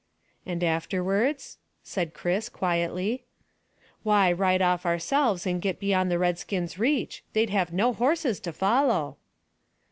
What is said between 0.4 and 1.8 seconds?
"And afterwards?"